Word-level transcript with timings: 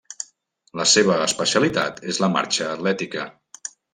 La 0.79 0.85
seva 0.93 1.17
especialitat 1.25 2.01
és 2.13 2.21
la 2.25 2.31
marxa 2.39 2.71
atlètica. 2.79 3.29